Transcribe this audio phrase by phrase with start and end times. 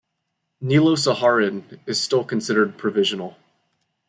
[0.61, 3.37] Nilo-Saharan is still considered provisional.